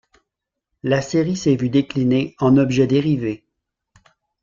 [0.81, 3.45] La série s'est vue déclinée en objets dérivés.